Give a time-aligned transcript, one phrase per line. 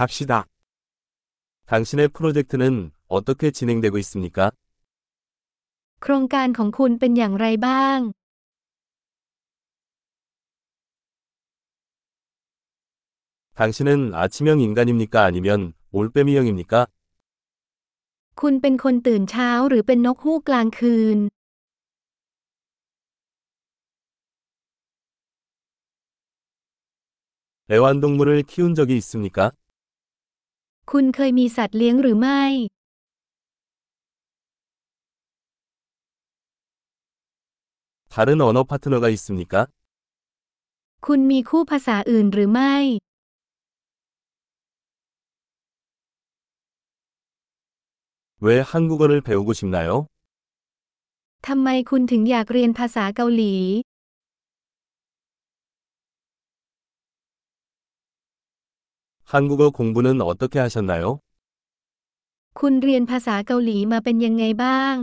[0.00, 0.45] 갑시다.
[1.65, 4.51] 당신의 프로젝트는 어떻게 진행되고 있습니까?
[6.03, 7.99] โครงการของคุณเป็นอย่างไรบ้าง
[13.59, 15.23] 당신은 아침형 인간입니까?
[15.23, 16.87] 아니면 올빼미형입니까?
[18.41, 21.17] คุณเป็นคนตื่นเช้าหรือเป็นนกฮูกกลางคืน
[27.71, 29.51] 애완동물을 키운 적이 있습니까?
[30.92, 32.42] คุณเคยมีสัตว์เลี้ยงหรือไม่
[38.14, 39.54] 다른 언어 파트너가 있습니까?
[41.06, 42.74] คุณมีคู่ภาษาอื่นหรือไม่
[48.46, 49.90] 왜 한국어를 배우고 싶나요?
[51.46, 53.54] ทำไมคุณถึงอยากเรียนภาษาเกาหลี
[59.30, 61.20] 한국어 공부는 어떻게 하셨나요?
[62.60, 64.96] คุณเรียนภาษาเกาหลีมาเป็นยังไงบ้าง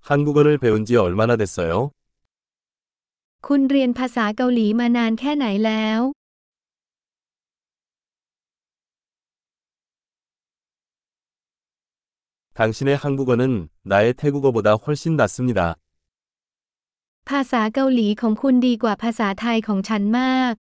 [0.00, 1.90] 한국어를 배운 지 얼마나 됐어요?
[3.46, 6.00] คุณเรียนภาษาเกาหลีมานานแค่ไหนแล้ว
[12.54, 15.74] 당신의 한국어는 나의 태국어보다 훨씬 낫습니다.
[17.30, 20.54] ภาษาเกาหลีของคุณดีกว่าภาษาไทยของฉันมาก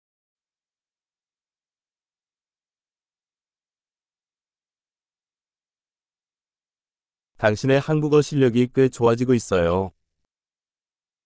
[7.43, 9.91] 당신의 한국어 실력이 꽤 좋아지고 있어요.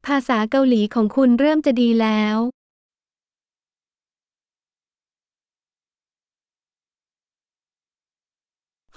[0.06, 2.38] ภาษาเกาหลีของคุณเริ่มจะดีแล้ว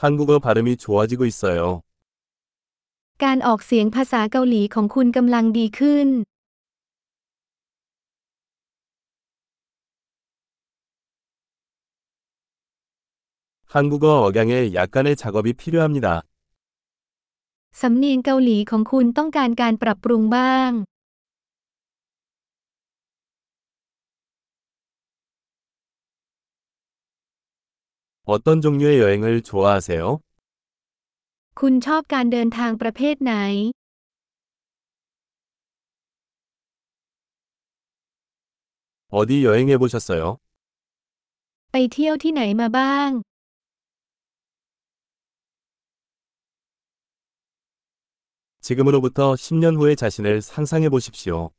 [0.02, 1.84] 한국어 발음이 좋아지고 있어요.
[3.24, 6.10] การออกเสียงภาษาเกาหลีของคุณกำลังดีขึ้น
[13.74, 16.08] 한국어 억양에 약간의 작업이 필요합니다.
[17.82, 20.72] สำเนียงเกาหลีของคุณต้องการการปรับปรุงบ้าง
[28.26, 30.20] 어떤 종류의 여행을 좋아하세요?
[31.60, 33.36] คุณชอบการเดินทางประเภทไหน
[39.18, 40.24] 어디 여행해 보셨어요?
[41.72, 43.10] ไปเที่ยวที่ไหนมาบ้าง
[48.66, 51.52] 지금으로부터 10년 후의 자신을 상상해 보십시오.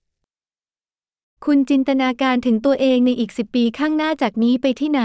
[1.45, 5.03] คุณจินตนาการถึงตัวเองในอีกสิบปีข้างหน้าจากนี้ไปที่ไหน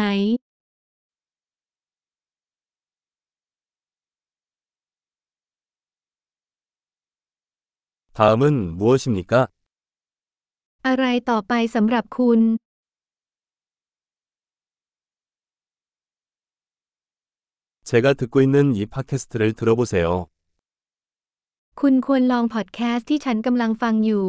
[8.15, 9.33] 다음은 무엇입니까?
[10.87, 12.39] อะไรต่อไปสำหรับคุณ
[17.83, 20.27] 제가 듣고 있는 이 팟캐스트를 들어보세요.
[21.79, 24.27] คุณควรลองพอดแคสต์ที่ฉันกำลังฟังอยู่